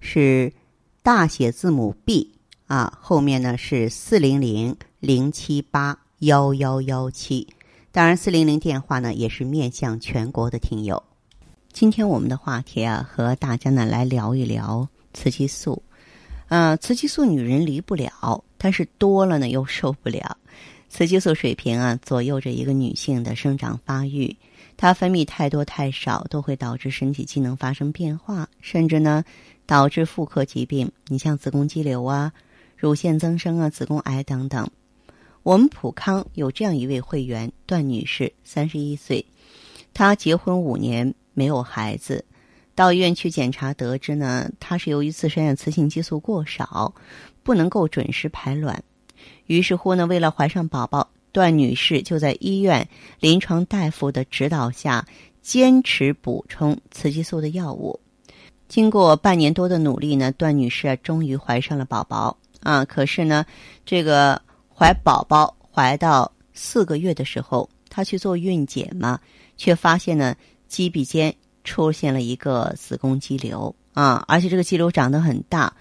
[0.00, 0.52] 是
[1.02, 2.32] 大写字母 B
[2.66, 7.46] 啊，后面呢是四零零零七八幺幺幺七。
[7.90, 11.02] 当然，四零零电话呢也是面向全国的听友。
[11.72, 15.82] 今天我们的话题啊，和大家呢来聊一聊雌激素。
[16.48, 20.36] 呃，雌激素女人离不了，但是多了呢又受不了。
[20.88, 24.36] 雌激素水平啊，左右着一个女性的生长发育。
[24.78, 29.22] 它分泌太多太少，都会导致身体机能发生变化，甚至呢
[29.66, 30.90] 导致妇科疾病。
[31.08, 32.32] 你像子宫肌瘤啊、
[32.76, 34.70] 乳腺增生啊、子宫癌等等。
[35.42, 39.26] 我们普康有这样一位会员段女士，三十一岁，
[39.92, 41.14] 她结婚五年。
[41.34, 42.24] 没有孩子，
[42.74, 46.92] 到医院去检查，得知呢，她是由于自身的雌性激素过少，
[47.44, 48.82] 不能够准时排卵。
[49.46, 52.88] 于是乎呢，为了怀上宝宝，段女士就在医院
[53.20, 55.06] 临床大夫的指导下，
[55.42, 57.98] 坚持补充雌激素的药物。
[58.68, 62.84] 经过半年多的努力呢，段女士终于怀上了宝宝啊！
[62.84, 63.44] 可是呢，
[63.86, 64.40] 这个
[64.74, 69.20] 怀宝宝怀到四个月的时候，她去做孕检嘛，
[69.56, 70.34] 却发现呢。
[70.68, 71.34] 肌壁间
[71.64, 75.72] 出现了一个子宫肌瘤啊，而且这个肌瘤长得很大，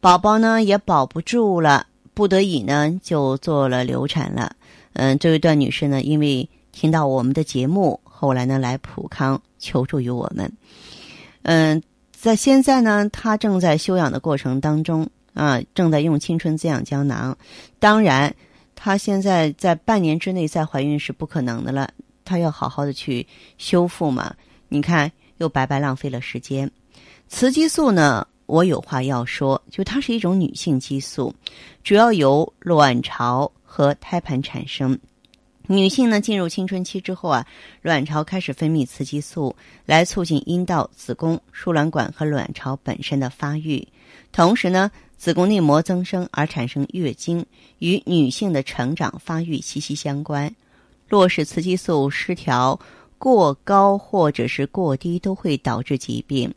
[0.00, 4.56] 宝宝呢也保不住了，不得已呢就做了流产了。
[4.94, 10.50] 嗯，这位段女士呢，因为听到我们的节目，后来呢来普康求助于我们。
[11.42, 17.36] 嗯，在现在呢，她正在休养的过程当中啊，正在用青春滋养胶囊。
[17.78, 18.34] 当然，
[18.74, 21.90] 她现在在半年之内再怀孕是不可能的了。
[22.24, 23.26] 她要好好的去
[23.58, 24.34] 修复嘛？
[24.68, 26.70] 你看，又白白浪费了时间。
[27.28, 31.34] 雌激素呢，我有话要说，就它是一种女性激素，
[31.82, 34.98] 主要由卵巢和胎盘产生。
[35.66, 37.46] 女性呢，进入青春期之后啊，
[37.80, 39.56] 卵巢开始分泌雌激素，
[39.86, 43.88] 来促进阴道、子宫、输卵管和卵巢本身的发育。
[44.30, 47.46] 同时呢，子宫内膜增生而产生月经，
[47.78, 50.54] 与女性的成长发育息息相关。
[51.08, 52.78] 若是雌激素失调
[53.16, 56.52] 过高或者是过低，都会导致疾病。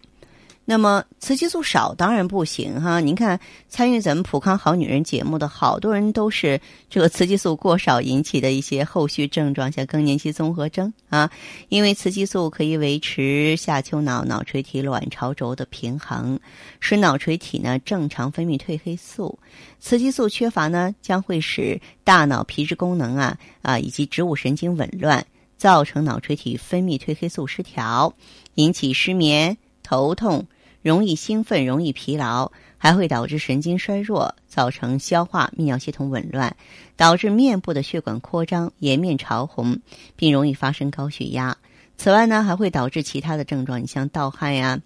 [0.67, 2.99] 那么雌激素少当然不行哈。
[2.99, 3.39] 您看
[3.69, 6.59] 参与咱们普康好女人节目的好多人都是
[6.89, 11.29] 这个雌激素过少引起的一些后续症状，像更年期综合征啊。
[11.69, 16.39] 因为雌激素可以维持下丘脑脑垂体卵巢轴的平衡，
[16.79, 19.37] 使脑垂体呢正常分泌褪黑素。
[19.79, 25.23] 雌激素缺乏呢，将会使大脑皮质功能啊啊以及植物神经紊乱，
[25.57, 28.11] 造成脑垂体分泌褪黑素失调，
[28.55, 30.43] 引起失眠、头痛。
[30.85, 36.55] 容易兴奋，容易疲劳，还会导致神经衰弱，造成消化、泌尿系统紊乱，
[36.95, 39.79] 导致面部的血管扩张、颜面潮红，
[40.15, 41.57] 并容易发生高血压。
[41.97, 44.79] 此外呢，还会导致其他的症状，你像盗汗呀、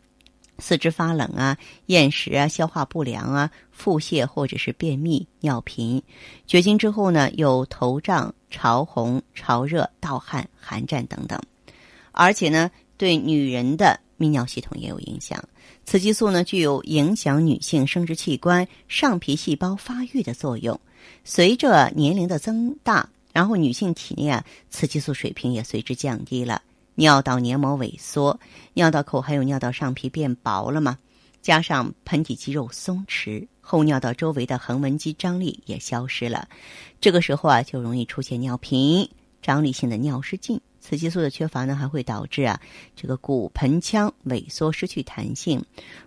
[0.57, 1.57] 四肢发冷啊、
[1.88, 6.01] 厌食啊、消化不良啊、腹泻或者是便秘、尿频。
[6.47, 11.38] 绝经之后呢，有头胀、潮红、潮热、盗汗、寒战等等，
[12.13, 15.44] 而且呢，对女人的泌尿系统也有影响。
[15.85, 20.80] 雌激素呢，具有影响女性生殖器官上皮细胞发育的作用。
[21.24, 26.62] 随着年龄的增大，然后女性体内啊，雌激素水平也随之降低了。
[26.96, 28.38] 尿道黏膜萎缩，
[28.74, 30.97] 尿道口还有尿道上皮变薄了嘛？
[31.41, 36.50] 加上盆底肌肉松弛，后尿道周围的横纹肌张力也消失了。
[37.00, 39.09] 这个时候啊，就容易出现尿频、
[39.41, 40.59] 张力性的尿失禁。
[40.81, 42.59] 雌激素的缺乏呢，还会导致啊，
[42.95, 45.63] 这个骨盆腔萎缩、失去弹性，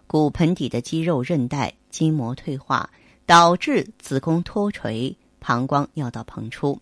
[0.06, 2.88] 骨盆底的肌肉、韧带、筋膜退化，
[3.26, 6.80] 导致子宫脱垂、膀胱、尿道膨出。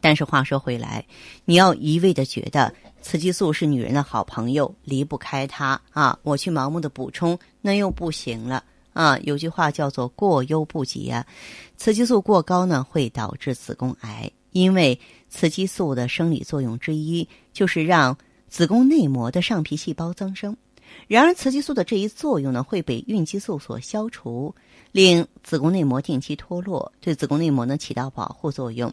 [0.00, 1.04] 但是话说回来，
[1.44, 2.72] 你要一味的觉得
[3.02, 9.18] 雌激素是女人的好朋友，离不开它啊，我去盲目的补充，那又不行了啊。
[9.24, 11.26] 有句话叫做“过犹不及”啊，
[11.76, 14.30] 雌激素过高呢，会导致子宫癌。
[14.52, 14.98] 因为
[15.30, 18.16] 雌激素的生理作用之一就是让
[18.48, 20.56] 子宫内膜的上皮细胞增生，
[21.06, 24.54] 然而雌激素的这一作用呢会被孕激素所消除，
[24.92, 28.92] 令子宫内膜定期脱落，对子宫内膜呢起到保护作用。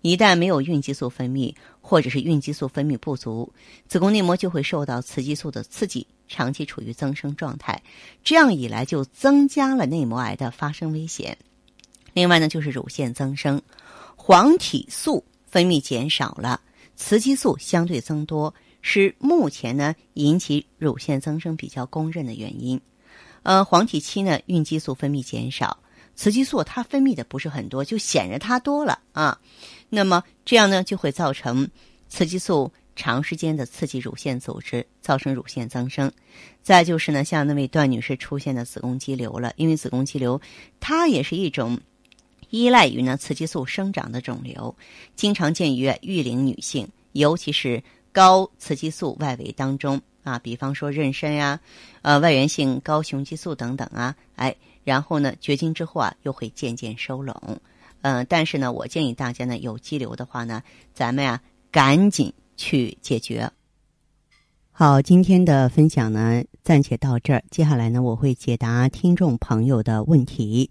[0.00, 3.50] 一旦没有孕激素分泌，或者是孕激素分泌不足，
[3.88, 7.82] 子宫内膜就会受到雌激素的刺激，长期处于增生状态，
[8.22, 11.38] 这样一来就增加了内膜癌的发生危险。
[12.12, 13.62] 另外呢，就是乳腺增生，
[14.14, 16.60] 黄体素分泌减少了，
[16.96, 18.52] 雌激素相对增多，
[18.82, 22.80] 是目前呢引起乳腺增生比较公认的原因。
[23.44, 25.78] 呃，黄体期呢，孕激素分泌减少，
[26.16, 29.38] 雌激素它分泌的不是很多，就显着它多了啊。
[29.88, 31.70] 那么这样呢，就会造成
[32.08, 36.10] 雌激素长时间的刺激乳腺组织，造成乳腺增生。
[36.64, 40.40] 再就是呢，像那位段女士出现的子宫肌瘤了，因为子宫肌瘤
[40.80, 41.78] 它也是一种。
[42.54, 44.72] 依赖于呢雌激素生长的肿瘤，
[45.16, 51.58] 经常见于育龄女性，尤其是高雌激素外围当中啊，比方说妊娠呀，
[52.02, 54.54] 呃外源性高雄激素等等啊，哎，
[54.84, 57.58] 然后呢绝经之后啊又会渐渐收拢，
[58.02, 60.62] 嗯，但是呢我建议大家呢有肌瘤的话呢，
[60.94, 61.40] 咱们呀
[61.72, 63.50] 赶紧去解决。
[64.70, 70.70] 好，今天的分享呢暂且到这儿，接下来呢我会解答听众朋友的问题。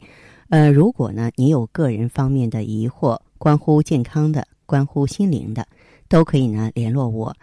[0.53, 5.65] 呃，如果呢，你有个人方面的疑惑，关乎健康的、关乎心灵的，
[6.07, 7.35] 都可以呢联络我。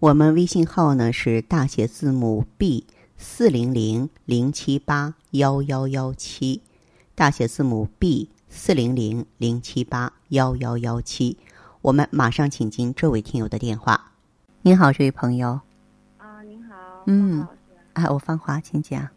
[0.00, 2.84] 我们微信号呢是大写字母 B
[3.16, 6.60] 四零零零七八幺幺幺七，
[7.14, 11.38] 大写字母 B 四零零零七八幺幺幺七。
[11.80, 14.14] 我们马上请进这位听友的电话。
[14.62, 15.60] 您好，这位朋友。
[16.16, 16.74] 啊，您好。
[17.06, 17.46] 嗯。
[17.92, 19.08] 啊，我芳华，请讲。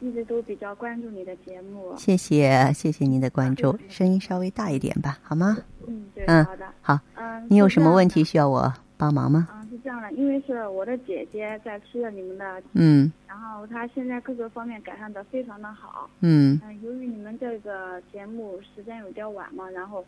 [0.00, 5.58] 一直都比较关注你的节目，谢谢谢谢您的关注，声音稍微大一点吧，好吗？
[5.86, 9.48] 嗯，对，好的，好，嗯，你有什么问题需要我帮忙吗？
[9.52, 20.04] 嗯，是这样的，因为是我的姐姐在吃了你们的，嗯，然后她现在各个方面改善的非常的好，嗯，嗯，由于你们这个节目时间有点晚嘛，然后，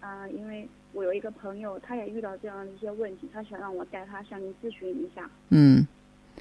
[0.00, 5.86] 嗯，因为我有一个朋友，他也遇到这样的一些问题，他想让我带他向您咨询一下，嗯。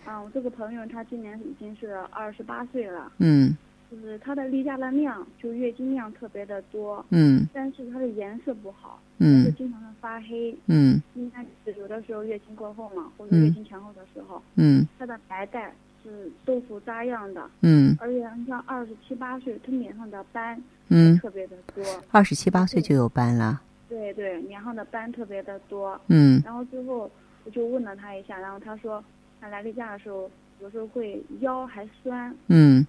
[0.08, 3.12] 嗯，我这个朋友她今年已经是二十八岁了。
[3.20, 3.56] 嗯。
[3.92, 7.06] 就是她的例假的量，就月经量特别的多。
[7.10, 7.46] 嗯。
[7.54, 9.00] 但是她的颜色不好。
[9.18, 9.44] 嗯。
[9.46, 10.58] 就经常的发黑。
[10.68, 11.02] 嗯。
[11.16, 14.42] 应该是有的时候月经过后嘛，或者月经前后的时候。
[14.56, 14.88] 嗯。
[14.98, 15.74] 她的白带
[16.04, 17.50] 是豆腐渣样的。
[17.62, 17.96] 嗯。
[18.00, 20.62] 而且你像二十七八岁，她脸上的斑。
[20.88, 21.18] 嗯。
[21.20, 21.84] 特别的多。
[22.12, 23.62] 二十七八岁就有斑了。
[23.90, 26.00] 对对，脸上的斑特别的多。
[26.08, 26.42] 嗯。
[26.46, 27.12] 然后最后
[27.44, 29.04] 我就问了她一下，然后她说。
[29.40, 30.30] 他来例假的时候，
[30.62, 32.86] 有时候会腰还酸，嗯，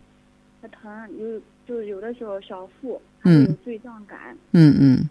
[0.63, 5.09] 还疼，有就是有的时候小腹还有坠胀感，嗯嗯。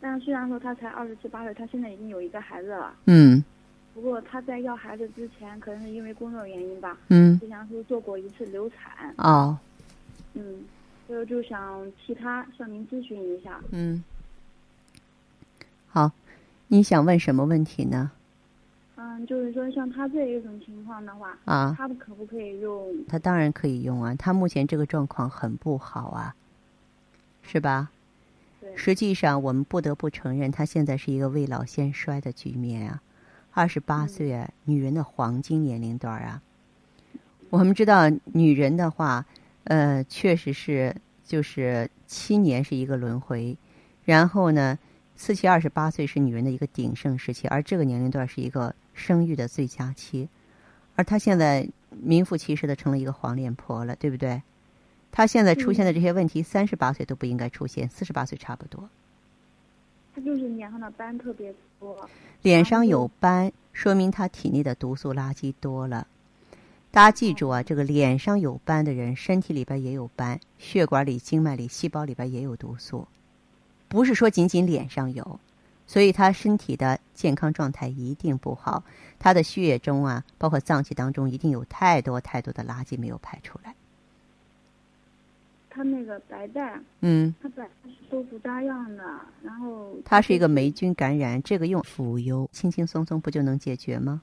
[0.00, 3.42] 但是虽然说他才二十七八岁，他现在已经有一个孩子了，嗯。
[3.92, 9.58] 不过他在要孩子之前，可能是因为工作原因吧，嗯，之前是做过一次流产，哦，
[10.34, 10.64] 嗯，
[11.06, 14.02] 所以就想替他向您咨询一下，嗯。
[15.88, 16.12] 好，
[16.68, 18.12] 你想问什么问题呢？
[19.02, 22.86] 嗯，就是说像他这一种情况的话，啊，他可不可以用？
[23.08, 26.36] 他当然可以用啊，他目前这个状况很不好啊，
[27.40, 27.90] 是吧？
[28.60, 28.76] 对。
[28.76, 33.00] 实际上，我们不得不承认，他现在是一个未老先衰的局面啊。
[33.52, 36.42] 二十八岁，啊，女人的黄金年龄段啊。
[37.48, 39.24] 我们知道，女人的话，
[39.64, 40.94] 呃，确实是
[41.24, 43.56] 就是七年是一个轮回，
[44.04, 44.78] 然后呢，
[45.16, 48.74] 四七二十八岁是女人的一个鼎盛时期，而这个年龄段是一个。
[49.00, 50.28] 生育的最佳期，
[50.94, 54.42] 而她现在名副其实的成了一个黄脸婆了，对不对？
[55.10, 58.88] 她现在出现的这些问题，三十八岁都不应该出现，四十八岁差不多。
[60.14, 62.08] 她就是脸上的斑特别多。
[62.42, 66.06] 脸上有斑，说明她体内的毒素垃圾多了。
[66.92, 73.06] 大家记住啊，这个脸上有斑的人，身体里边也有斑，血管里、经脉里、细胞里边也有毒素，
[73.88, 75.40] 不是说仅仅脸上有。
[75.90, 78.84] 所以他身体的健康状态一定不好，
[79.18, 83.74] 他的血液中啊，包括脏器当中，一定有太多太多的垃圾没有排出来。
[85.68, 89.02] 他那个白带，嗯，他本来是豆腐渣样的，
[89.42, 94.22] 然后他是一个霉菌感染，这个用腐优轻轻松松不就能解决吗？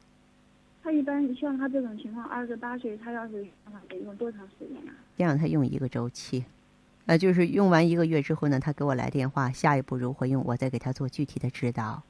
[0.82, 3.46] 他一般像他这种情况，二十八岁，他要是
[3.90, 4.94] 得用多长时间呀？
[5.18, 6.46] 先让他用一个周期。
[7.08, 12.04] 呃，就是用完一个月之后呢，他给我来电话，下一步如何用，我再给他做具体的指导。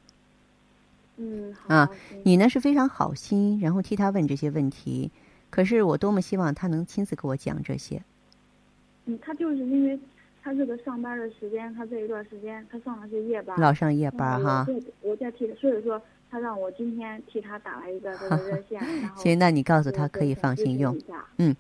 [1.18, 1.89] 嗯，啊，
[2.24, 5.12] 你呢是非常好心，然后替他问这些问题，
[5.51, 8.01] 可是我多么希望他能亲自给我讲这些。
[9.06, 10.00] 嗯，他就是因为
[10.44, 14.66] 他这个上班的时间，他这一段时间他上的是夜班，老上夜班哈。
[15.01, 16.01] 我在替，所以说
[16.32, 18.82] 他让我今天替他打了一个这个热线。
[19.16, 21.00] 行，那你告诉他可以放心用。
[21.38, 21.56] 嗯，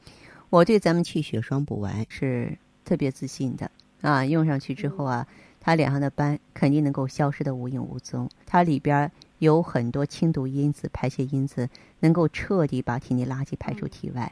[0.49, 2.57] 我对咱们气血双补丸是。
[2.87, 3.69] 特别自信的
[4.01, 5.27] 啊，用上去之后啊，
[5.59, 8.29] 它脸上的斑肯定能够消失的无影无踪。
[8.45, 14.31] 它里边有很多清毒因子、排泄因子，能够彻底把体内垃圾排出体外。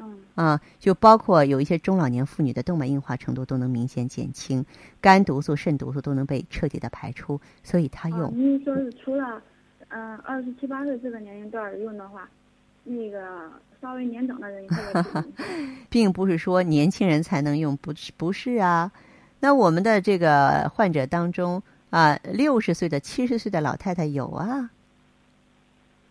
[0.00, 4.66] 嗯啊，就包括有一些中老年妇女的动脉硬化程度都能明显减轻，
[5.00, 8.32] 肝毒素、肾毒素都能被彻底的排出，所以它啊，用。
[8.36, 9.40] 您说是除了
[9.90, 12.28] 嗯二十七八岁这个年龄段儿用的话，
[12.84, 15.24] 那个稍微年长的人用？
[15.88, 18.90] 并不是说年轻人才能用，不是不是啊。
[19.40, 24.70] 那我们的这个患者当中啊，六十岁的、七十岁的老太太有啊。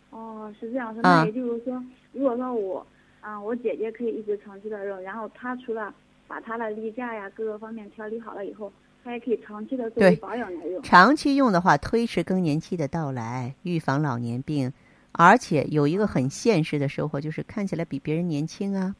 [0.10, 2.86] 哦，是这样说，啊那也就是说，如果说我，
[3.22, 5.94] 啊、我姐姐可以一直长期的用，然后她除了
[6.28, 8.72] 把她的例假呀各个方面调理好了以后，
[9.04, 10.84] 她也可以长期的作为保养来用。
[10.84, 14.74] 长期用的话，推迟更年期的到来，预防老年病，
[15.12, 18.96] 而且有一个很现实的收获，就是看起来比别人年轻啊，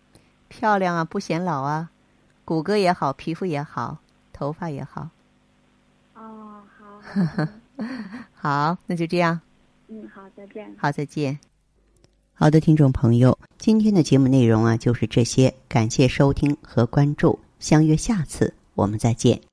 [0.48, 1.90] 漂亮啊，不显老啊，
[2.44, 3.98] 骨骼也好，皮肤也好，
[4.34, 5.10] 头发也好。
[6.16, 7.48] 哦，好，
[8.34, 9.40] 好那就这样。
[9.88, 10.76] 嗯，好，再见。
[10.78, 11.40] 好，再见。
[12.34, 19.51] 好的，听众朋友，今天的节目内容啊就是这些，感谢收听和关注，相约下次我们再见。